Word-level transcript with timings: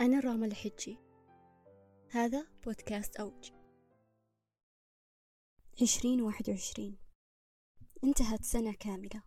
أنا 0.00 0.20
راما 0.20 0.46
الحجي. 0.46 0.98
هذا 2.10 2.46
بودكاست 2.64 3.16
أوج. 3.16 3.50
عشرين 5.82 6.22
واحد 6.22 6.50
وعشرين. 6.50 6.98
انتهت 8.04 8.44
سنة 8.44 8.72
كاملة. 8.72 9.22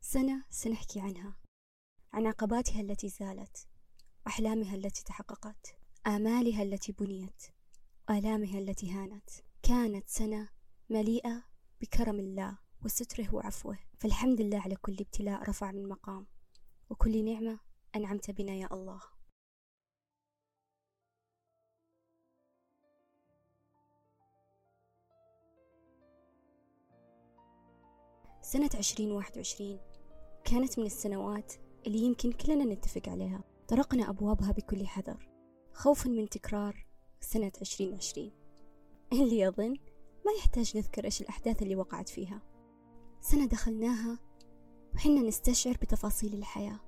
سنة 0.00 0.44
سنحكي 0.50 1.00
عنها. 1.00 1.36
عن 2.12 2.26
عقباتها 2.26 2.80
التي 2.80 3.08
زالت. 3.08 3.68
أحلامها 4.26 4.74
التي 4.74 5.04
تحققت. 5.04 5.78
آمالها 6.06 6.62
التي 6.62 6.92
بنيت. 6.92 7.42
آلامها 8.10 8.58
التي 8.58 8.90
هانت. 8.90 9.30
كانت 9.62 10.08
سنة 10.08 10.48
مليئة 10.90 11.44
بكرم 11.80 12.20
الله 12.20 12.58
وستره 12.84 13.34
وعفوه. 13.34 13.78
فالحمد 13.98 14.40
لله 14.40 14.60
على 14.60 14.76
كل 14.76 14.96
ابتلاء 15.00 15.48
رفع 15.48 15.72
من 15.72 15.88
مقام. 15.88 16.26
وكل 16.90 17.24
نعمة 17.24 17.60
أنعمت 17.96 18.30
بنا 18.30 18.52
يا 18.52 18.68
الله. 18.72 19.15
سنة 28.46 28.70
عشرين 28.74 29.12
واحد 29.12 29.36
وعشرين. 29.36 29.78
كانت 30.44 30.78
من 30.78 30.86
السنوات 30.86 31.52
اللي 31.86 31.98
يمكن 31.98 32.32
كلنا 32.32 32.64
نتفق 32.64 33.08
عليها. 33.08 33.44
طرقنا 33.68 34.10
أبوابها 34.10 34.52
بكل 34.52 34.86
حذر. 34.86 35.28
خوفا 35.72 36.08
من 36.08 36.28
تكرار 36.28 36.86
سنة 37.20 37.52
عشرين 37.60 37.94
عشرين. 37.94 38.32
اللي 39.12 39.38
يظن 39.38 39.76
ما 40.26 40.32
يحتاج 40.38 40.76
نذكر 40.76 41.04
إيش 41.04 41.20
الأحداث 41.20 41.62
اللي 41.62 41.76
وقعت 41.76 42.08
فيها. 42.08 42.42
سنة 43.20 43.46
دخلناها 43.46 44.18
وحنا 44.94 45.20
نستشعر 45.20 45.74
بتفاصيل 45.82 46.34
الحياة 46.34 46.80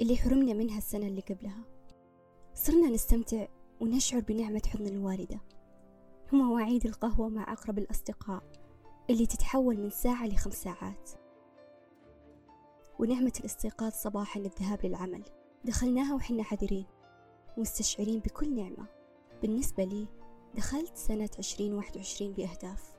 اللي 0.00 0.16
حرمنا 0.16 0.52
منها 0.52 0.78
السنة 0.78 1.06
اللي 1.06 1.20
قبلها. 1.20 1.64
صرنا 2.54 2.90
نستمتع 2.90 3.46
ونشعر 3.80 4.20
بنعمة 4.20 4.62
حضن 4.66 4.86
الوالدة. 4.86 5.40
ومواعيد 6.32 6.86
القهوة 6.86 7.28
مع 7.28 7.52
أقرب 7.52 7.78
الأصدقاء. 7.78 8.63
اللي 9.10 9.26
تتحول 9.26 9.76
من 9.76 9.90
ساعة 9.90 10.26
لخمس 10.26 10.54
ساعات. 10.54 11.10
ونعمة 12.98 13.32
الاستيقاظ 13.40 13.92
صباحا 13.92 14.40
للذهاب 14.40 14.86
للعمل. 14.86 15.24
دخلناها 15.64 16.14
وحنا 16.14 16.42
حذرين 16.42 16.86
مستشعرين 17.56 18.18
بكل 18.18 18.54
نعمة. 18.54 18.86
بالنسبة 19.42 19.84
لي 19.84 20.08
دخلت 20.54 20.96
سنة 20.96 21.28
عشرين 21.38 21.74
واحد 21.74 21.96
وعشرين 21.96 22.32
بأهداف. 22.32 22.94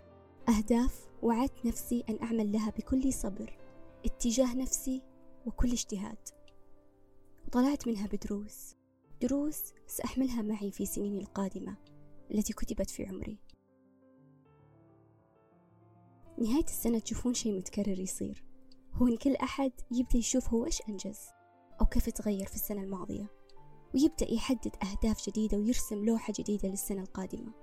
أهداف 0.49 1.09
وعدت 1.21 1.65
نفسي 1.65 2.03
أن 2.09 2.19
أعمل 2.23 2.51
لها 2.51 2.69
بكل 2.69 3.13
صبر 3.13 3.57
اتجاه 4.05 4.55
نفسي 4.55 5.01
وكل 5.45 5.71
اجتهاد. 5.71 6.29
وطلعت 7.47 7.87
منها 7.87 8.07
بدروس. 8.07 8.75
دروس 9.21 9.63
سأحملها 9.87 10.41
معي 10.41 10.71
في 10.71 10.85
سنيني 10.85 11.19
القادمة 11.19 11.75
التي 12.31 12.53
كتبت 12.53 12.89
في 12.89 13.05
عمري. 13.05 13.39
نهاية 16.37 16.63
السنة 16.63 16.99
تشوفون 16.99 17.33
شيء 17.33 17.57
متكرر 17.57 17.99
يصير. 17.99 18.43
هو 18.93 19.07
إن 19.07 19.17
كل 19.17 19.35
أحد 19.35 19.71
يبدأ 19.91 20.17
يشوف 20.17 20.53
هو 20.53 20.65
إيش 20.65 20.81
أنجز 20.89 21.19
أو 21.81 21.85
كيف 21.85 22.09
تغير 22.09 22.45
في 22.45 22.55
السنة 22.55 22.83
الماضية 22.83 23.31
ويبدأ 23.93 24.31
يحدد 24.31 24.71
أهداف 24.83 25.29
جديدة 25.29 25.57
ويرسم 25.57 26.05
لوحة 26.05 26.33
جديدة 26.39 26.69
للسنة 26.69 27.01
القادمة. 27.01 27.53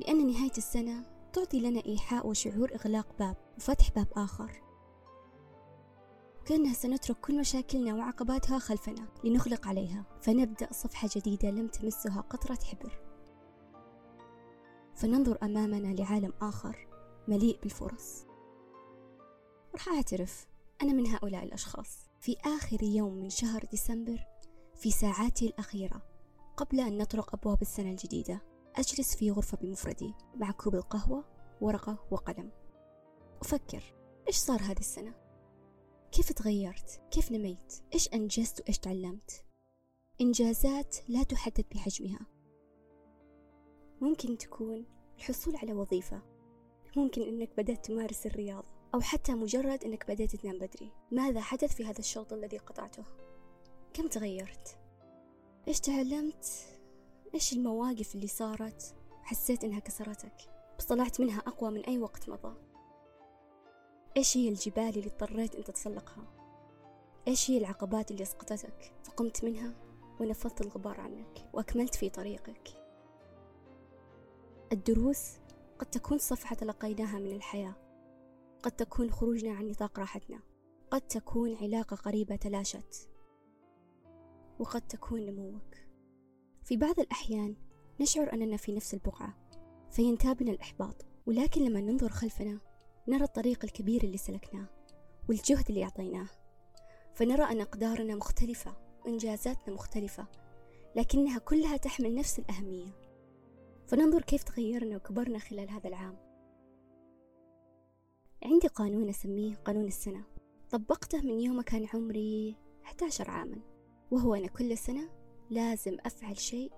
لأن 0.00 0.26
نهاية 0.26 0.52
السنة 0.58 1.04
تعطي 1.32 1.60
لنا 1.60 1.82
إيحاء 1.86 2.26
وشعور 2.26 2.74
إغلاق 2.74 3.18
باب 3.18 3.36
وفتح 3.56 3.90
باب 3.90 4.08
آخر. 4.16 4.62
كأنها 6.44 6.72
سنترك 6.72 7.20
كل 7.20 7.40
مشاكلنا 7.40 7.94
وعقباتها 7.94 8.58
خلفنا 8.58 9.08
لنغلق 9.24 9.68
عليها 9.68 10.04
فنبدأ 10.22 10.72
صفحة 10.72 11.08
جديدة 11.16 11.50
لم 11.50 11.68
تمسها 11.68 12.20
قطرة 12.20 12.58
حبر. 12.64 12.98
فننظر 14.94 15.38
أمامنا 15.42 15.94
لعالم 15.94 16.32
آخر. 16.42 16.91
مليء 17.28 17.58
بالفرص 17.62 18.26
راح 19.74 19.88
أعترف 19.88 20.46
أنا 20.82 20.92
من 20.92 21.06
هؤلاء 21.06 21.44
الأشخاص 21.44 21.98
في 22.20 22.36
آخر 22.44 22.82
يوم 22.82 23.14
من 23.14 23.30
شهر 23.30 23.64
ديسمبر 23.64 24.26
في 24.74 24.90
ساعاتي 24.90 25.46
الأخيرة 25.46 26.02
قبل 26.56 26.80
أن 26.80 26.98
نطرق 26.98 27.34
أبواب 27.34 27.62
السنة 27.62 27.90
الجديدة 27.90 28.42
أجلس 28.76 29.16
في 29.16 29.30
غرفة 29.30 29.56
بمفردي 29.56 30.14
مع 30.36 30.50
كوب 30.50 30.74
القهوة 30.74 31.24
ورقة 31.60 32.06
وقلم 32.10 32.50
أفكر 33.40 33.94
إيش 34.28 34.36
صار 34.36 34.62
هذه 34.62 34.80
السنة؟ 34.80 35.14
كيف 36.12 36.32
تغيرت؟ 36.32 37.02
كيف 37.10 37.32
نميت؟ 37.32 37.82
إيش 37.94 38.08
أنجزت 38.14 38.60
وإيش 38.60 38.78
تعلمت؟ 38.78 39.44
إنجازات 40.20 40.96
لا 41.08 41.22
تحدد 41.22 41.64
بحجمها 41.74 42.26
ممكن 44.00 44.38
تكون 44.38 44.86
الحصول 45.18 45.56
على 45.56 45.72
وظيفة 45.72 46.31
ممكن 46.96 47.22
إنك 47.22 47.50
بدأت 47.56 47.84
تمارس 47.84 48.26
الرياضة 48.26 48.68
أو 48.94 49.00
حتى 49.00 49.34
مجرد 49.34 49.84
إنك 49.84 50.10
بدأت 50.10 50.36
تنام 50.36 50.58
بدري 50.58 50.92
ماذا 51.10 51.40
حدث 51.40 51.74
في 51.74 51.84
هذا 51.84 51.98
الشوط 51.98 52.32
الذي 52.32 52.58
قطعته؟ 52.58 53.04
كم 53.94 54.08
تغيرت؟ 54.08 54.78
إيش 55.68 55.80
تعلمت؟ 55.80 56.46
إيش 57.34 57.52
المواقف 57.52 58.14
اللي 58.14 58.26
صارت 58.26 58.94
وحسيت 59.10 59.64
إنها 59.64 59.78
كسرتك 59.78 60.34
بس 60.78 60.84
طلعت 60.84 61.20
منها 61.20 61.38
أقوى 61.38 61.70
من 61.70 61.84
أي 61.84 61.98
وقت 61.98 62.28
مضى 62.28 62.56
إيش 64.16 64.36
هي 64.36 64.48
الجبال 64.48 64.88
اللي 64.88 65.06
اضطريت 65.06 65.54
أن 65.54 65.64
تتسلقها 65.64 66.24
إيش 67.28 67.50
هي 67.50 67.58
العقبات 67.58 68.10
اللي 68.10 68.22
أسقطتك 68.22 68.92
فقمت 69.04 69.44
منها 69.44 69.74
ونفضت 70.20 70.60
الغبار 70.60 71.00
عنك 71.00 71.48
وأكملت 71.52 71.94
في 71.94 72.10
طريقك 72.10 72.68
الدروس 74.72 75.41
قد 75.82 75.90
تكون 75.90 76.18
صفحة 76.18 76.56
تلقيناها 76.56 77.18
من 77.18 77.32
الحياة. 77.32 77.74
قد 78.62 78.72
تكون 78.72 79.10
خروجنا 79.10 79.52
عن 79.52 79.68
نطاق 79.68 79.98
راحتنا. 79.98 80.40
قد 80.90 81.00
تكون 81.00 81.56
علاقة 81.56 81.96
قريبة 81.96 82.36
تلاشت. 82.36 83.08
وقد 84.58 84.80
تكون 84.80 85.20
نموك. 85.20 85.74
في 86.64 86.76
بعض 86.76 87.00
الأحيان 87.00 87.56
نشعر 88.00 88.32
أننا 88.32 88.56
في 88.56 88.72
نفس 88.72 88.94
البقعة. 88.94 89.34
فينتابنا 89.90 90.50
الإحباط. 90.50 91.06
ولكن 91.26 91.62
لما 91.64 91.80
ننظر 91.80 92.08
خلفنا 92.08 92.60
نرى 93.08 93.24
الطريق 93.24 93.64
الكبير 93.64 94.04
اللي 94.04 94.18
سلكناه 94.18 94.68
والجهد 95.28 95.68
اللي 95.68 95.84
أعطيناه. 95.84 96.28
فنرى 97.14 97.42
أن 97.42 97.60
أقدارنا 97.60 98.14
مختلفة 98.14 98.76
وإنجازاتنا 99.04 99.74
مختلفة 99.74 100.26
لكنها 100.96 101.38
كلها 101.38 101.76
تحمل 101.76 102.14
نفس 102.14 102.38
الأهمية. 102.38 103.01
فننظر 103.86 104.22
كيف 104.22 104.42
تغيرنا 104.42 104.96
وكبرنا 104.96 105.38
خلال 105.38 105.70
هذا 105.70 105.88
العام. 105.88 106.16
عندي 108.44 108.66
قانون 108.68 109.08
أسميه 109.08 109.54
قانون 109.54 109.84
السنة. 109.86 110.24
طبقته 110.70 111.20
من 111.20 111.40
يوم 111.40 111.60
كان 111.60 111.86
عمري 111.94 112.56
11 112.84 113.30
عاما 113.30 113.60
وهو 114.10 114.34
أن 114.34 114.46
كل 114.46 114.78
سنة 114.78 115.08
لازم 115.50 115.96
أفعل 116.06 116.38
شيء 116.38 116.72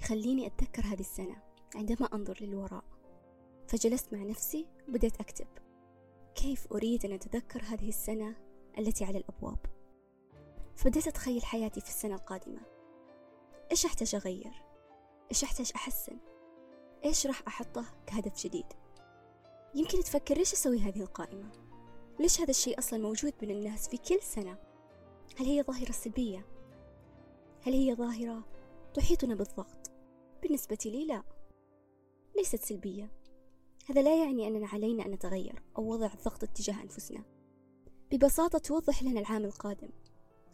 يخليني 0.00 0.46
أتذكر 0.46 0.82
هذه 0.82 1.00
السنة 1.00 1.42
عندما 1.74 2.06
أنظر 2.14 2.38
للوراء. 2.40 2.84
فجلست 3.68 4.12
مع 4.12 4.22
نفسي 4.22 4.66
وبدأت 4.88 5.20
أكتب 5.20 5.46
كيف 6.34 6.72
أريد 6.72 7.04
أن 7.04 7.12
أتذكر 7.12 7.62
هذه 7.62 7.88
السنة 7.88 8.36
التي 8.78 9.04
على 9.04 9.18
الأبواب. 9.18 9.58
فبدأت 10.76 11.06
أتخيل 11.06 11.44
حياتي 11.44 11.80
في 11.80 11.88
السنة 11.88 12.14
القادمة. 12.14 12.60
إيش 13.70 13.86
أحتاج 13.86 14.14
أغير؟ 14.14 14.52
إيش 15.30 15.44
أحتاج 15.44 15.72
أحسن؟ 15.74 16.31
إيش 17.04 17.26
راح 17.26 17.42
أحطه 17.48 17.84
كهدف 18.06 18.46
جديد؟ 18.46 18.66
يمكن 19.74 20.00
تفكر 20.00 20.34
ليش 20.34 20.52
أسوي 20.52 20.78
هذه 20.78 21.00
القائمة؟ 21.00 21.52
ليش 22.20 22.40
هذا 22.40 22.50
الشيء 22.50 22.78
أصلا 22.78 22.98
موجود 22.98 23.32
بين 23.40 23.50
الناس 23.50 23.88
في 23.88 23.96
كل 23.96 24.22
سنة؟ 24.22 24.58
هل 25.36 25.46
هي 25.46 25.62
ظاهرة 25.62 25.92
سلبية؟ 25.92 26.46
هل 27.62 27.72
هي 27.72 27.94
ظاهرة 27.94 28.44
تحيطنا 28.94 29.34
بالضغط؟ 29.34 29.90
بالنسبة 30.42 30.78
لي 30.84 31.06
لا 31.06 31.22
ليست 32.36 32.64
سلبية. 32.64 33.10
هذا 33.90 34.02
لا 34.02 34.24
يعني 34.24 34.48
أننا 34.48 34.66
علينا 34.66 35.06
أن 35.06 35.10
نتغير 35.10 35.62
أو 35.78 35.92
وضع 35.92 36.10
ضغط 36.24 36.44
اتجاه 36.44 36.82
أنفسنا. 36.82 37.24
ببساطة 38.12 38.58
توضح 38.58 39.02
لنا 39.02 39.20
العام 39.20 39.44
القادم. 39.44 39.88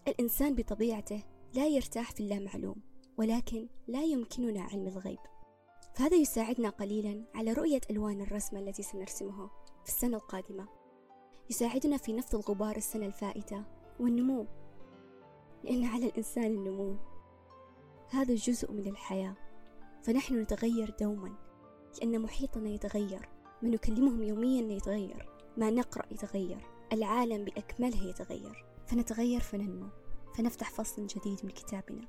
الإنسان 0.09 0.55
بطبيعته 0.55 1.23
لا 1.55 1.67
يرتاح 1.67 2.13
في 2.13 2.21
اللامعلوم 2.21 2.83
ولكن 3.17 3.69
لا 3.89 4.03
يمكننا 4.03 4.63
علم 4.63 4.87
الغيب. 4.87 5.19
فهذا 5.99 6.17
يساعدنا 6.17 6.69
قليلا 6.69 7.25
على 7.35 7.53
رؤية 7.53 7.81
ألوان 7.91 8.21
الرسمة 8.21 8.61
التي 8.61 8.83
سنرسمها 8.83 9.51
في 9.85 9.89
السنة 9.89 10.17
القادمة. 10.17 10.69
يساعدنا 11.51 11.97
في 11.97 12.13
نفض 12.13 12.35
الغبار 12.35 12.77
السنة 12.77 13.07
الفائتة 13.07 13.65
والنمو 14.01 14.47
لأن 15.65 15.85
على 15.85 16.07
الإنسان 16.07 16.45
النمو 16.45 16.97
هذا 18.11 18.35
جزء 18.35 18.73
من 18.73 18.87
الحياة. 18.87 19.37
فنحن 20.03 20.41
نتغير 20.41 20.97
دوما 21.01 21.35
لأن 21.99 22.23
محيطنا 22.23 22.69
يتغير 22.69 23.29
ما 23.63 23.69
نكلمهم 23.69 24.23
يوميا 24.23 24.77
يتغير 24.77 25.29
ما 25.57 25.71
نقرأ 25.71 26.13
يتغير 26.13 26.67
العالم 26.93 27.45
بأكمله 27.45 28.03
يتغير. 28.03 28.67
فنتغير 28.87 29.41
فننمو 29.41 29.89
فنفتح 30.35 30.71
فصل 30.71 31.07
جديد 31.07 31.41
من 31.45 31.51
كتابنا. 31.51 32.09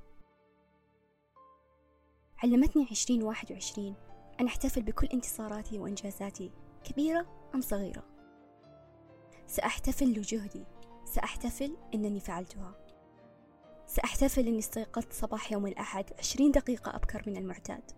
علمتني 2.44 2.88
عشرين 2.92 3.24
واحد 3.24 3.52
وعشرين. 3.52 3.96
أن 4.40 4.46
أحتفل 4.46 4.82
بكل 4.82 5.08
انتصاراتي 5.08 5.80
وإنجازاتي 5.80 6.52
كبيرة 6.84 7.50
أم 7.56 7.62
صغيرة؟ 7.62 8.04
سأحتفل 9.48 10.06
لجهدي. 10.06 10.66
سأحتفل 11.06 11.78
أنني 11.94 12.20
فعلتها. 12.20 12.76
سأحتفل 13.88 14.48
أني 14.48 14.60
استيقظت 14.60 15.14
صباح 15.14 15.52
يوم 15.52 15.68
الأحد 15.68 16.06
عشرين 16.20 16.52
دقيقة 16.52 16.96
أبكر 16.96 17.24
من 17.28 17.38
المعتاد. 17.38 17.92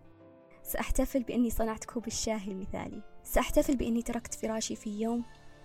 سأحتفل 0.64 1.24
بأني 1.24 1.50
صنعت 1.50 1.86
كوب 1.86 2.08
الشاي 2.08 2.48
المثالي. 2.48 3.02
سأحتفل 3.24 3.76
بأني 3.76 4.02
تركت 4.02 4.34
فراشي 4.34 4.76
في 4.76 5.02
يوم 5.02 5.24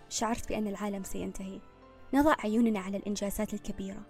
شعرت 0.08 0.48
بأن 0.48 0.66
العالم 0.66 1.02
سينتهي. 1.02 1.60
نضع 2.14 2.34
عيوننا 2.38 2.80
على 2.80 2.96
الإنجازات 2.96 3.54
الكبيرة. 3.54 4.02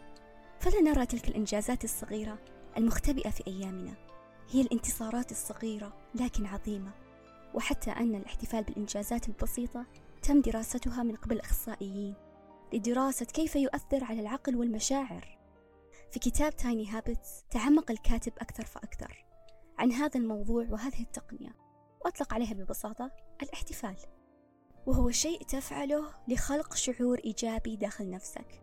فلا 0.61 0.81
نرى 0.81 1.07
تلك 1.07 1.29
الإنجازات 1.29 1.85
الصغيرة 1.85 2.39
المختبئة 2.77 3.31
في 3.31 3.47
أيامنا. 3.47 4.06
هي 4.51 4.61
الانتصارات 4.61 5.31
الصغيرة 5.31 5.97
لكن 6.15 6.47
عظيمة. 6.47 6.93
وحتى 7.55 7.91
أن 7.91 8.15
الاحتفال 8.15 8.65
بالإنجازات 8.65 9.29
البسيطة 9.29 9.87
تم 10.23 10.41
دراستها 10.41 11.03
من 11.03 11.17
قبل 11.17 11.41
أخصائيين 11.41 12.15
لدراسة 12.73 13.27
كيف 13.27 13.57
يؤثر 13.57 14.05
على 14.05 14.21
العقل 14.21 14.57
والمشاعر. 14.57 15.39
في 16.11 16.19
كتاب 16.19 16.57
تايني 16.57 16.91
هابتس 16.91 17.45
تعمق 17.51 17.91
الكاتب 17.91 18.33
أكثر 18.39 18.65
فأكثر 18.65 19.25
عن 19.79 19.93
هذا 19.93 20.21
الموضوع 20.21 20.67
وهذه 20.71 21.01
التقنية. 21.01 21.57
وأطلق 22.05 22.35
عليها 22.35 22.55
ببساطة 22.55 23.11
الاحتفال. 23.43 23.97
وهو 24.87 25.11
شيء 25.11 25.43
تفعله 25.43 26.05
لخلق 26.29 26.75
شعور 26.75 27.19
إيجابي 27.19 27.77
داخل 27.77 28.11
نفسك. 28.11 28.63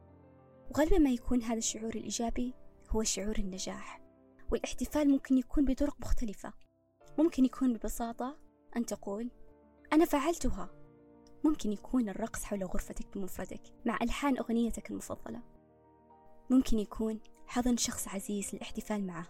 وغالبا 0.71 0.97
ما 0.97 1.09
يكون 1.09 1.41
هذا 1.41 1.57
الشعور 1.57 1.95
الإيجابي 1.95 2.53
هو 2.89 3.03
شعور 3.03 3.35
النجاح. 3.39 4.02
والاحتفال 4.51 5.09
ممكن 5.09 5.37
يكون 5.37 5.65
بطرق 5.65 5.95
مختلفة. 5.99 6.53
ممكن 7.17 7.45
يكون 7.45 7.73
ببساطة 7.73 8.37
أن 8.75 8.85
تقول 8.85 9.31
أنا 9.93 10.05
فعلتها. 10.05 10.69
ممكن 11.43 11.71
يكون 11.71 12.09
الرقص 12.09 12.43
حول 12.43 12.63
غرفتك 12.63 13.17
بمفردك 13.17 13.61
مع 13.85 13.97
ألحان 14.01 14.37
أغنيتك 14.37 14.91
المفضلة. 14.91 15.41
ممكن 16.49 16.79
يكون 16.79 17.19
حضن 17.47 17.77
شخص 17.77 18.07
عزيز 18.07 18.55
للاحتفال 18.55 19.07
معه. 19.07 19.27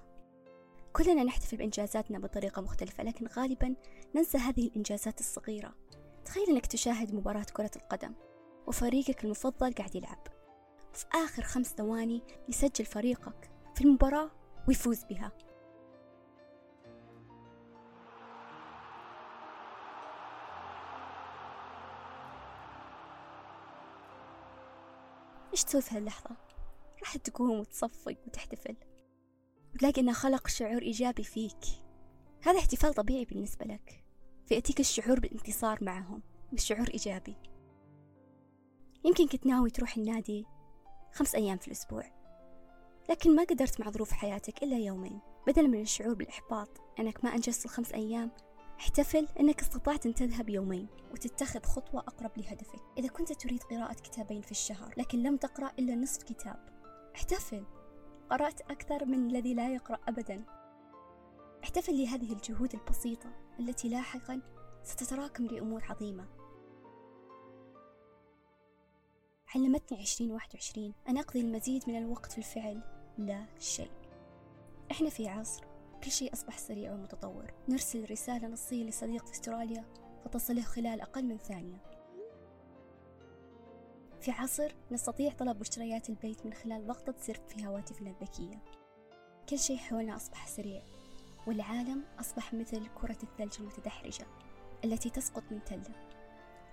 كلنا 0.93 1.23
نحتفل 1.23 1.57
بإنجازاتنا 1.57 2.19
بطريقة 2.19 2.61
مختلفة 2.61 3.03
لكن 3.03 3.27
غالبا 3.27 3.75
ننسى 4.15 4.37
هذه 4.37 4.67
الإنجازات 4.67 5.19
الصغيرة. 5.19 5.75
تخيل 6.25 6.49
أنك 6.49 6.65
تشاهد 6.65 7.15
مباراة 7.15 7.45
كرة 7.53 7.71
القدم 7.75 8.13
وفريقك 8.67 9.23
المفضل 9.23 9.73
قاعد 9.73 9.95
يلعب. 9.95 10.27
وفي 10.93 11.05
آخر 11.13 11.43
خمس 11.43 11.67
ثواني 11.67 12.21
يسجل 12.49 12.85
فريقك 12.85 13.51
في 13.75 13.83
المباراة 13.83 14.31
ويفوز 14.67 15.03
بها. 15.03 15.31
إيش 25.51 25.63
تسوي 25.63 25.81
في 25.81 25.97
هاللحظة؟ 25.97 26.35
راح 26.99 27.17
تقوم 27.17 27.59
وتصفق 27.59 28.15
وتحتفل. 28.27 28.75
وتلاقي 29.73 30.01
إنه 30.01 30.13
خلق 30.13 30.47
شعور 30.47 30.81
إيجابي 30.81 31.23
فيك. 31.23 31.65
هذا 32.43 32.59
احتفال 32.59 32.93
طبيعي 32.93 33.25
بالنسبة 33.25 33.65
لك. 33.65 34.03
فيأتيك 34.45 34.79
الشعور 34.79 35.19
بالانتصار 35.19 35.83
معهم 35.83 36.21
والشعور 36.51 36.87
إيجابي. 36.87 37.35
يمكن 39.05 39.27
كنت 39.27 39.45
ناوي 39.45 39.69
تروح 39.69 39.97
النادي 39.97 40.45
خمس 41.13 41.35
أيام 41.35 41.57
في 41.57 41.67
الأسبوع. 41.67 42.22
لكن 43.09 43.35
ما 43.35 43.43
قدرت 43.43 43.79
مع 43.79 43.89
ظروف 43.89 44.11
حياتك 44.11 44.63
إلا 44.63 44.77
يومين. 44.77 45.19
بدلا 45.47 45.67
من 45.67 45.81
الشعور 45.81 46.13
بالإحباط 46.13 46.69
أنك 46.99 47.23
ما 47.23 47.35
أنجزت 47.35 47.65
الخمس 47.65 47.91
أيام 47.91 48.31
احتفل 48.79 49.27
أنك 49.39 49.61
استطعت 49.61 50.05
أن 50.05 50.13
تذهب 50.13 50.49
يومين 50.49 50.87
وتتخذ 51.11 51.63
خطوة 51.63 51.99
أقرب 51.99 52.31
لهدفك. 52.37 52.79
إذا 52.97 53.07
كنت 53.07 53.33
تريد 53.33 53.63
قراءة 53.63 53.93
كتابين 53.93 54.41
في 54.41 54.51
الشهر 54.51 54.93
لكن 54.97 55.23
لم 55.23 55.37
تقرأ 55.37 55.71
إلا 55.79 55.95
نصف 55.95 56.23
كتاب 56.23 56.69
احتفل. 57.15 57.65
قرأت 58.29 58.61
أكثر 58.61 59.05
من 59.05 59.29
الذي 59.29 59.53
لا 59.53 59.73
يقرأ 59.73 59.97
أبدا. 60.07 60.45
احتفل 61.63 62.03
لهذه 62.03 62.33
الجهود 62.33 62.73
البسيطة 62.73 63.29
التي 63.59 63.89
لاحقا 63.89 64.41
ستتراكم 64.83 65.45
لأمور 65.45 65.83
عظيمة. 65.89 66.42
علمتني 69.55 69.99
عشرين 69.99 70.31
واحد 70.31 70.49
وعشرين 70.53 70.93
أن 71.09 71.17
أقضي 71.17 71.41
المزيد 71.41 71.83
من 71.89 71.97
الوقت 71.97 72.31
في 72.31 72.37
الفعل. 72.37 72.81
لا 73.17 73.45
شيء. 73.59 73.91
إحنا 74.91 75.09
في 75.09 75.27
عصر 75.27 75.63
كل 76.03 76.11
شيء 76.11 76.33
أصبح 76.33 76.57
سريع 76.57 76.93
ومتطور. 76.93 77.53
نرسل 77.69 78.11
رسالة 78.11 78.47
نصية 78.47 78.83
لصديق 78.83 79.25
في 79.25 79.31
أستراليا 79.31 79.85
فتصله 80.23 80.61
خلال 80.61 81.01
أقل 81.01 81.25
من 81.25 81.37
ثانية. 81.37 81.77
في 84.21 84.31
عصر 84.31 84.75
نستطيع 84.91 85.31
طلب 85.31 85.59
مشتريات 85.59 86.09
البيت 86.09 86.45
من 86.45 86.53
خلال 86.53 86.87
ضغطة 86.87 87.15
زر 87.19 87.39
في 87.47 87.67
هواتفنا 87.67 88.09
الذكية. 88.09 88.63
كل 89.49 89.59
شيء 89.59 89.77
حولنا 89.77 90.15
أصبح 90.15 90.47
سريع 90.47 90.83
والعالم 91.47 92.03
أصبح 92.19 92.53
مثل 92.53 92.87
كرة 92.87 93.17
الثلج 93.23 93.55
المتدحرجة 93.59 94.25
التي 94.85 95.09
تسقط 95.09 95.43
من 95.51 95.63
تلة. 95.63 96.07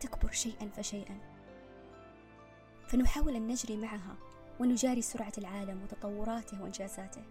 تكبر 0.00 0.30
شيئا 0.30 0.68
فشيئا. 0.68 1.39
فنحاول 2.90 3.37
أن 3.37 3.46
نجري 3.46 3.76
معها 3.76 4.16
ونجاري 4.60 5.02
سرعة 5.02 5.32
العالم 5.38 5.82
وتطوراته 5.82 6.62
وإنجازاته. 6.62 7.22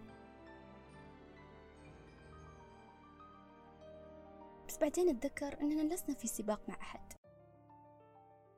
بس 4.68 4.78
بعدين 4.78 5.06
نتذكر 5.06 5.60
أننا 5.60 5.94
لسنا 5.94 6.14
في 6.14 6.26
سباق 6.26 6.68
مع 6.68 6.74
أحد. 6.74 7.12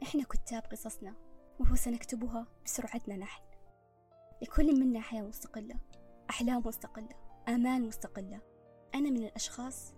إحنا 0.02 0.24
كتاب 0.24 0.62
قصصنا 0.62 1.14
وهو 1.60 1.74
سنكتبها 1.74 2.46
بسرعتنا 2.64 3.16
نحن. 3.16 3.42
لكل 4.42 4.80
منا 4.80 5.00
حياة 5.00 5.22
مستقلة 5.22 5.76
أحلام 6.30 6.62
مستقلة 6.66 7.14
آمال 7.48 7.86
مستقلة. 7.86 8.40
أنا 8.94 9.10
من 9.10 9.24
الأشخاص 9.24 9.94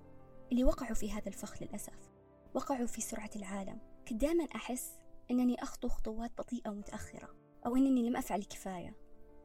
اللي 0.52 0.64
وقعوا 0.64 0.94
في 0.94 1.12
هذا 1.12 1.28
الفخ 1.28 1.62
للأسف. 1.62 2.10
وقعوا 2.54 2.86
في 2.86 3.00
سرعة 3.00 3.30
العالم. 3.36 3.78
كنت 4.08 4.20
دائما 4.20 4.44
أحس 4.44 4.98
أنني 5.30 5.62
أخطو 5.62 5.88
خطوات 5.88 6.38
بطيئة 6.38 6.70
ومتأخرة 6.70 7.34
أو 7.66 7.76
أنني 7.76 8.08
لم 8.08 8.16
أفعل 8.16 8.42
كفاية 8.42 8.96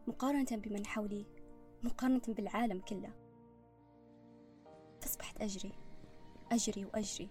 مقارنة 0.07 0.47
بمن 0.51 0.85
حولي 0.85 1.25
مقارنة 1.83 2.21
بالعالم 2.27 2.79
كله. 2.79 3.13
فأصبحت 5.01 5.41
أجري 5.41 5.73
أجري 6.51 6.85
وأجري 6.85 7.29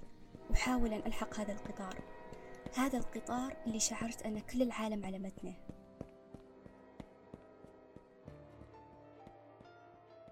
أحاول 0.53 0.93
أن 0.93 1.07
ألحق 1.07 1.41
هذا 1.41 1.53
القطار. 1.53 2.03
هذا 2.75 2.99
القطار 2.99 3.57
اللي 3.67 3.81
شعرت 3.81 4.23
أن 4.23 4.39
كل 4.39 4.63
العالم 4.63 5.05
على 5.05 5.19
متنه. 5.19 5.55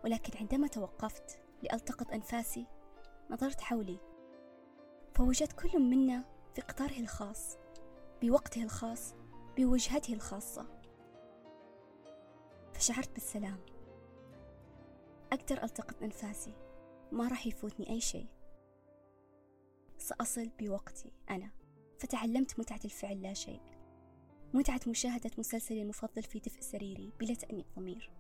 ولكن 0.05 0.39
عندما 0.39 0.67
توقفت 0.69 1.39
لألتقط 1.63 2.13
أنفاسي 2.13 2.67
نظرت 3.31 3.61
حولي 3.61 3.99
فوجدت 5.15 5.53
كل 5.53 5.81
منا 5.81 6.25
في 6.55 6.61
قطاره 6.61 7.01
الخاص. 7.01 7.57
بوقته 8.23 8.63
الخاص 8.63 9.15
بوجهته 9.57 10.15
الخاصة. 10.15 10.67
فشعرت 12.75 13.13
بالسلام. 13.13 13.59
أقدر 15.33 15.63
ألتقط 15.63 16.03
أنفاسي. 16.03 16.55
ما 17.13 17.29
راح 17.29 17.47
يفوتني 17.47 17.91
أي 17.91 18.01
شيء. 18.01 18.27
سأصل 19.99 20.49
بوقتي 20.49 21.13
أنا. 21.31 21.51
فتعلمت 21.99 22.61
متعة 22.61 22.81
الفعل 22.85 23.23
لا 23.23 23.35
شيء. 23.35 23.61
متعة 24.55 24.81
مشاهدة 24.87 25.31
مسلسلي 25.39 25.83
المفضل 25.83 26.23
في 26.23 26.39
دفء 26.39 26.61
سريري 26.61 27.13
بلا 27.21 27.35
تأنيب 27.35 27.67
ضمير. 27.77 28.11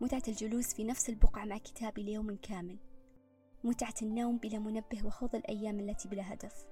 متعة 0.00 0.22
الجلوس 0.28 0.74
في 0.74 0.84
نفس 0.84 1.08
البقعة 1.08 1.44
مع 1.44 1.58
كتابي 1.58 2.02
ليوم 2.02 2.36
كامل. 2.36 2.78
متعة 3.64 3.94
النوم 4.02 4.38
بلا 4.38 4.58
منبه 4.58 5.06
وخوض 5.06 5.34
الأيام 5.34 5.80
التي 5.80 6.08
بلا 6.08 6.32
هدف. 6.32 6.66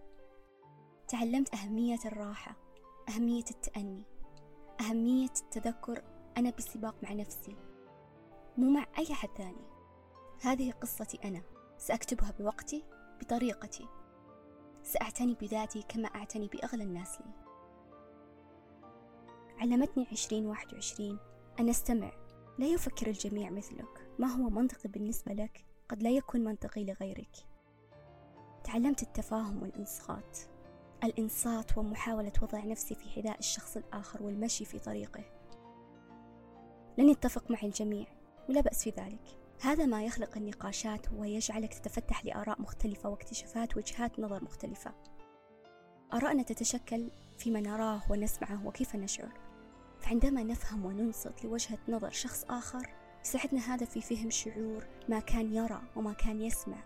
تعلمت 1.08 1.54
أهمية 1.54 1.98
الراحة 2.04 2.56
أهمية 3.08 3.44
التأني 3.50 4.02
أهمية 4.80 5.30
التذكر 5.42 6.02
أنا 6.36 6.50
بسباق 6.50 6.94
مع 7.02 7.12
نفسي 7.12 7.56
مو 8.56 8.70
مع 8.70 8.86
أي 8.98 9.12
أحد 9.12 9.28
ثاني. 9.38 9.66
هذه 10.40 10.70
قصتي 10.70 11.18
أنا 11.24 11.42
سأكتبها 11.78 12.30
بوقتي 12.30 12.84
بطريقتي. 13.20 13.88
سأعتني 14.82 15.34
بذاتي 15.34 15.82
كما 15.82 16.08
أعتني 16.08 16.48
بأغلى 16.48 16.84
الناس 16.84 17.20
لي. 17.20 17.32
علمتني 19.58 20.06
عشرين 20.12 20.46
واحد 20.46 20.74
وعشرين 20.74 21.18
أن 21.60 21.68
أستمع. 21.68 22.10
لا 22.58 22.66
يفكر 22.66 23.06
الجميع 23.06 23.50
مثلك. 23.50 24.10
ما 24.18 24.26
هو 24.26 24.50
منطقي 24.50 24.88
بالنسبة 24.88 25.32
لك؟ 25.32 25.64
قد 25.88 26.02
لا 26.02 26.10
يكون 26.10 26.44
منطقي 26.44 26.84
لغيرك. 26.84 27.36
تعلمت 28.64 29.02
التفاهم 29.02 29.62
والإنصات. 29.62 30.38
الإنصات 31.06 31.78
ومحاولة 31.78 32.32
وضع 32.42 32.64
نفسي 32.64 32.94
في 32.94 33.08
حذاء 33.08 33.38
الشخص 33.38 33.76
الآخر 33.76 34.22
والمشي 34.22 34.64
في 34.64 34.78
طريقه. 34.78 35.24
لن 36.98 37.08
يتفق 37.08 37.50
معي 37.50 37.66
الجميع 37.66 38.06
ولا 38.48 38.60
بأس 38.60 38.84
في 38.84 38.90
ذلك. 38.90 39.38
هذا 39.60 39.86
ما 39.86 40.04
يخلق 40.04 40.36
النقاشات 40.36 41.12
ويجعلك 41.12 41.74
تتفتح 41.74 42.24
لآراء 42.24 42.60
مختلفة 42.60 43.08
واكتشافات 43.08 43.76
وجهات 43.76 44.20
نظر 44.20 44.44
مختلفة. 44.44 44.94
آرائنا 46.12 46.42
تتشكل 46.42 47.10
فيما 47.38 47.60
نراه 47.60 48.02
ونسمعه 48.10 48.66
وكيف 48.66 48.96
نشعر. 48.96 49.32
فعندما 50.00 50.42
نفهم 50.42 50.86
وننصت 50.86 51.44
لوجهة 51.44 51.78
نظر 51.88 52.10
شخص 52.10 52.44
آخر 52.44 52.90
يساعدنا 53.24 53.74
هذا 53.74 53.86
في 53.86 54.00
فهم 54.00 54.30
شعور 54.30 54.86
ما 55.08 55.20
كان 55.20 55.54
يرى 55.54 55.82
وما 55.96 56.12
كان 56.12 56.40
يسمع. 56.42 56.84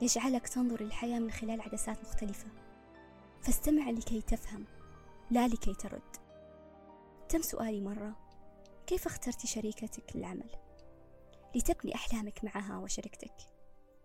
يجعلك 0.00 0.48
تنظر 0.48 0.82
للحياة 0.82 1.18
من 1.18 1.30
خلال 1.30 1.60
عدسات 1.60 2.04
مختلفة. 2.04 2.46
فاستمع 3.42 3.90
لكي 3.90 4.20
تفهم 4.20 4.64
لا 5.30 5.48
لكي 5.48 5.74
ترد. 5.74 6.16
تم 7.28 7.42
سؤالي 7.42 7.80
مرة 7.80 8.16
كيف 8.86 9.06
اخترت 9.06 9.46
شريكتك 9.46 10.16
للعمل؟ 10.16 10.50
لتبني 11.54 11.94
أحلامك 11.94 12.44
معها 12.44 12.78
وشركتك. 12.78 13.36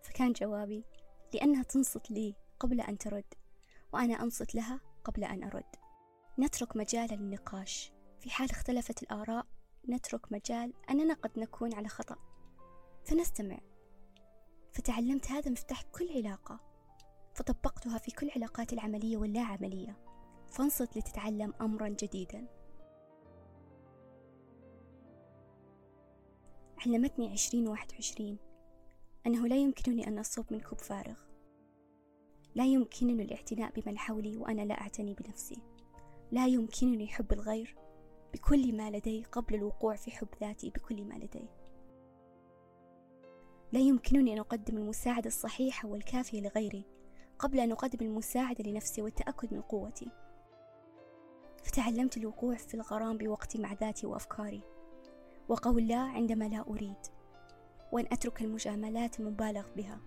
فكان 0.03 0.31
جوابي 0.31 0.85
لأنها 1.33 1.63
تنصت 1.63 2.11
لي 2.11 2.35
قبل 2.59 2.81
أن 2.81 2.97
ترد 2.97 3.33
وأنا 3.93 4.23
أنصت 4.23 4.55
لها 4.55 4.81
قبل 5.03 5.23
أن 5.23 5.43
أرد. 5.43 5.75
نترك 6.39 6.75
مجال 6.75 7.13
للنقاش 7.13 7.91
في 8.19 8.29
حال 8.29 8.49
اختلفت 8.51 9.03
الآراء 9.03 9.45
نترك 9.89 10.31
مجال 10.31 10.73
أننا 10.89 11.13
قد 11.13 11.39
نكون 11.39 11.73
على 11.73 11.87
خطأ. 11.87 12.15
فنستمع. 13.05 13.59
فتعلمت 14.71 15.31
هذا 15.31 15.51
مفتاح 15.51 15.81
كل 15.83 16.09
علاقة. 16.15 16.72
فطبقتها 17.33 17.97
في 17.97 18.11
كل 18.11 18.29
علاقاتي 18.35 18.75
العملية 18.75 19.17
واللا 19.17 19.41
عملية. 19.41 19.97
فانصت 20.49 20.97
لتتعلم 20.97 21.53
أمرا 21.61 21.89
جديدا. 21.89 22.47
علمتني 26.85 27.31
عشرين 27.31 27.67
واحد 27.67 27.91
وعشرين 27.91 28.37
أنه 29.27 29.47
لا 29.47 29.55
يمكنني 29.55 30.07
أن 30.07 30.19
أصب 30.19 30.45
من 30.51 30.59
كوب 30.59 30.79
فارغ. 30.79 31.19
لا 32.55 32.65
يمكنني 32.65 33.23
الاعتناء 33.23 33.79
بمن 33.79 33.97
حولي 33.97 34.37
وأنا 34.37 34.61
لا 34.61 34.81
أعتني 34.81 35.13
بنفسي. 35.13 35.57
لا 36.31 36.47
يمكنني 36.47 37.07
حب 37.07 37.33
الغير 37.33 37.75
بكل 38.33 38.77
ما 38.77 38.91
لدي 38.91 39.23
قبل 39.23 39.55
الوقوع 39.55 39.95
في 39.95 40.11
حب 40.11 40.27
ذاتي 40.41 40.69
بكل 40.69 41.03
ما 41.03 41.13
لدي. 41.13 41.47
لا 43.71 43.79
يمكنني 43.79 44.33
أن 44.33 44.39
أقدم 44.39 44.77
المساعدة 44.77 45.27
الصحيحة 45.27 45.89
والكافية 45.89 46.41
لغيري 46.41 46.85
قبل 47.43 47.59
أن 47.59 47.71
أقدم 47.71 48.05
المساعدة 48.05 48.63
لنفسي 48.63 49.01
والتأكد 49.01 49.53
من 49.53 49.61
قوتي. 49.61 50.11
فتعلمت 51.63 52.17
الوقوع 52.17 52.55
في 52.55 52.73
الغرام 52.73 53.17
بوقتي 53.17 53.57
مع 53.57 53.73
ذاتي 53.73 54.07
وأفكاري. 54.07 54.61
وقول 55.49 55.87
لا 55.87 55.99
عندما 55.99 56.45
لا 56.45 56.61
أريد. 56.67 56.97
وأن 57.91 58.05
أترك 58.11 58.41
المجاملات 58.41 59.19
المبالغ 59.19 59.67
بها. 59.75 59.99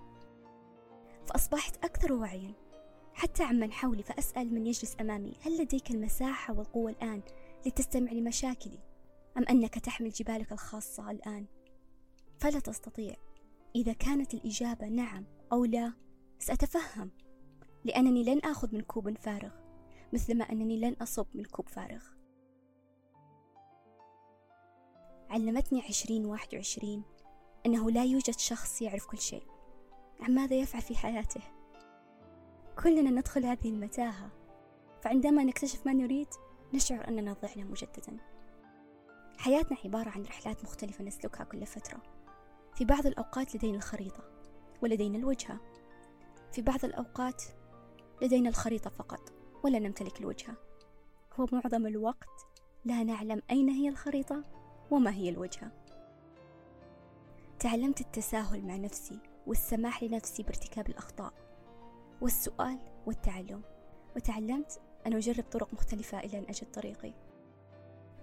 فأصبحت 1.26 1.85
أكثر 1.85 2.12
وعيا. 2.12 2.55
حتى 3.14 3.43
عمن 3.43 3.73
حولي 3.73 4.02
فأسأل 4.02 4.55
من 4.55 4.66
يجلس 4.66 4.97
أمامي 5.00 5.37
هل 5.43 5.62
لديك 5.62 5.90
المساحة 5.90 6.55
والقوة 6.55 6.90
الآن 6.90 7.23
لتستمع 7.66 8.12
لمشاكلي؟ 8.12 8.78
أم 9.38 9.45
أنك 9.50 9.78
تحمل 9.78 10.11
جبالك 10.11 10.52
الخاصة 10.52 11.11
الآن؟ 11.11 11.47
فلا 12.38 12.61
تستطيع. 12.61 13.14
إذا 13.76 13.93
كانت 13.93 14.35
الإجابة 14.35 14.88
نعم 14.88 15.25
أو 15.52 15.64
لا 15.64 15.93
سأتفهم. 16.38 17.11
لأنني 17.87 18.25
لن 18.25 18.40
آخذ 18.45 18.75
من 18.75 18.81
كوب 18.81 19.19
فارغ 19.19 19.50
مثلما 20.12 20.45
أنني 20.45 20.81
لن 20.81 20.97
أصب 21.02 21.26
من 21.35 21.45
كوب 21.45 21.69
فارغ. 21.69 22.05
علمتني 25.31 25.83
عشرين 25.83 26.26
واحد 26.26 26.55
وعشرين 26.55 27.02
أنه 27.66 27.90
لا 27.90 28.05
يوجد 28.05 28.38
شخص 28.38 28.83
يعرف 28.83 29.07
كل 29.07 29.19
شيء. 29.19 29.43
عن 30.21 30.35
ماذا 30.35 30.55
يفعل 30.55 30.83
في 30.83 30.97
حياته؟ 30.97 31.40
كلنا 32.83 33.11
ندخل 33.11 33.45
هذه 33.45 33.69
المتاهة 33.69 34.31
فعندما 35.02 35.45
نكتشف 35.45 35.87
ما 35.87 35.93
نريد 35.93 36.28
نشعر 36.75 37.09
أننا 37.09 37.33
ضعنا 37.33 37.64
مجددا. 37.64 38.16
حياتنا 39.38 39.76
عبارة 39.85 40.09
عن 40.09 40.23
رحلات 40.23 40.64
مختلفة 40.64 41.05
نسلكها 41.05 41.45
كل 41.45 41.66
فترة. 41.66 42.02
في 42.75 42.85
بعض 42.85 43.07
الأوقات 43.07 43.57
لدينا 43.57 43.76
الخريطة 43.76 44.25
ولدينا 44.83 45.19
الوجهة. 45.19 45.61
في 46.52 46.62
بعض 46.62 46.85
الأوقات 46.85 47.43
لدينا 48.23 48.49
الخريطة 48.49 48.90
فقط 48.90 49.32
ولا 49.64 49.78
نمتلك 49.78 50.20
الوجهة 50.20 50.56
ومعظم 51.38 51.87
الوقت 51.87 52.46
لا 52.85 53.04
نعلم 53.04 53.42
أين 53.50 53.68
هي 53.68 53.88
الخريطة 53.88 54.44
وما 54.90 55.11
هي 55.11 55.28
الوجهة 55.28 55.73
تعلمت 57.58 58.00
التساهل 58.00 58.66
مع 58.66 58.76
نفسي 58.76 59.18
والسماح 59.46 60.02
لنفسي 60.02 60.42
بارتكاب 60.42 60.88
الأخطاء 60.88 61.32
والسؤال 62.20 62.78
والتعلم. 63.06 63.62
وتعلمت 64.16 64.80
أن 65.06 65.12
أجرب 65.12 65.44
طرق 65.44 65.75
مختلفة 65.75 66.18
إلى 66.18 66.38
أن 66.38 66.44
أجد 66.49 66.70
طريقي. 66.73 67.12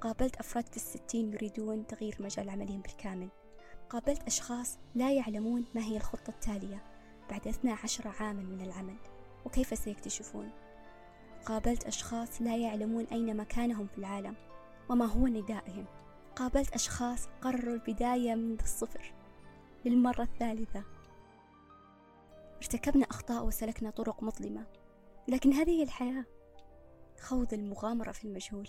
قابلت 0.02 0.36
أفراد 0.36 0.68
في 0.68 0.76
الستين 0.76 1.34
يريدون 1.34 1.88
تغيير 1.88 2.18
مجال 2.20 2.50
عملهم 2.50 2.82
بالكامل. 2.82 3.30
قابلت 3.90 4.24
أشخاص 4.24 4.78
لا 4.96 5.14
يعلمون 5.14 5.66
ما 5.76 5.82
هي 5.82 5.98
الخطة 5.98 6.30
التالية 6.30 6.84
بعد 7.30 7.48
12 7.48 8.08
عاما 8.08 8.44
من 8.44 8.62
العمل. 8.62 8.98
وكيف 9.46 9.78
سيكتشفون؟ 9.78 10.52
قابلت 11.46 11.84
أشخاص 11.84 12.42
لا 12.42 12.58
يعلمون 12.58 13.06
أين 13.06 13.38
مكانهم 13.38 13.88
في 13.88 13.98
العالم 13.98 14.36
وما 14.90 15.06
هو 15.06 15.28
ندائهم. 15.28 15.86
قابلت 16.36 16.74
أشخاص 16.74 17.28
قرروا 17.42 17.74
البداية 17.74 18.36
من 18.36 18.60
الصفر 18.60 19.14
للمرة 19.86 20.22
الثالثة. 20.22 20.84
ارتكبنا 22.58 23.06
أخطاء 23.06 23.46
وسلكنا 23.46 23.90
طرق 23.90 24.24
مظلمة 24.24 24.66
لكن 25.28 25.54
هذه 25.54 25.84
الحياة 25.84 26.26
خوض 27.20 27.54
المغامرة 27.54 28.12
في 28.12 28.26
المجهول. 28.26 28.68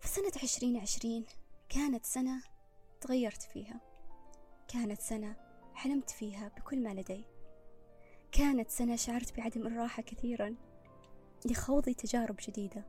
فسنة 0.00 0.32
عشرين 0.42 0.76
عشرين 0.76 1.26
كانت 1.68 2.04
سنة 2.04 2.42
تغيرت 3.00 3.42
فيها. 3.42 3.80
كانت 4.68 5.00
سنة 5.00 5.36
حلمت 5.74 6.10
فيها 6.10 6.48
بكل 6.48 6.82
ما 6.82 6.94
لدي. 6.94 7.33
كانت 8.34 8.70
سنة 8.70 8.96
شعرت 8.96 9.36
بعدم 9.36 9.66
الراحة 9.66 10.02
كثيرا 10.02 10.54
لخوض 11.46 11.84
تجارب 11.84 12.36
جديدة. 12.48 12.84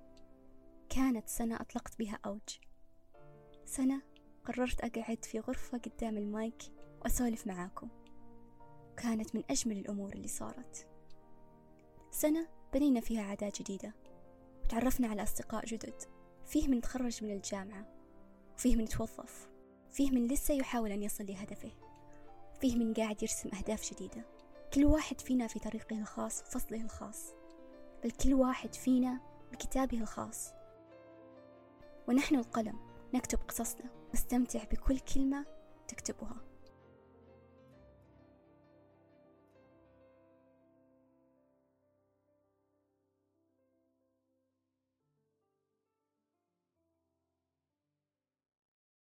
كانت 0.90 1.30
سنة 1.30 1.56
أطلقت 1.56 2.00
بها 2.00 2.20
أوج. 2.26 2.60
سنة 3.66 4.02
قررت 4.46 4.82
أقعد 4.82 5.26
في 5.26 5.40
غرفة 5.40 5.78
قدام 5.78 6.18
المايك 6.18 6.72
وأسولف 7.02 7.48
معاكم. 7.48 7.90
كانت 8.98 9.36
من 9.36 9.44
أجمل 9.50 9.78
الأمور 9.78 10.14
اللي 10.14 10.28
صارت. 10.28 10.88
سنة 12.12 12.48
بنينا 12.74 13.00
فيها 13.00 13.24
عادات 13.24 13.62
جديدة. 13.62 13.94
وتعرفنا 14.64 15.08
على 15.08 15.24
أصدقاء 15.24 15.66
جدد. 15.66 16.02
فيه 16.46 16.68
من 16.68 16.82
تخرج 16.82 17.24
من 17.24 17.32
الجامعة. 17.32 17.86
وفيه 18.54 18.76
من 18.76 18.86
توظف 18.86 19.50
فيه 19.90 20.12
من 20.12 20.28
لسه 20.28 20.54
يحاول 20.54 20.92
أن 20.92 21.04
يصل 21.04 21.26
لهدفه. 21.26 21.72
فيه 22.62 22.76
من 22.76 22.94
قاعد 22.94 23.24
يرسم 23.24 23.50
أهداف 23.50 23.94
جديدة. 23.94 24.35
كل 24.76 24.86
واحد 24.86 25.22
فينا 25.22 25.48
في 25.48 25.60
طريقه 25.60 26.00
الخاص 26.00 26.42
وفصله 26.42 26.82
الخاص 26.82 27.34
بل 28.04 28.12
كل 28.12 28.34
واحد 28.34 28.76
فينا 28.76 29.20
بكتابه 29.52 30.02
الخاص. 30.02 30.54
ونحن 32.08 32.36
القلم 32.36 32.80
نكتب 33.14 33.40
قصصنا 33.48 33.90
نستمتع 34.14 34.64
بكل 34.64 35.00
كلمة 35.00 35.46
تكتبها. 35.88 36.38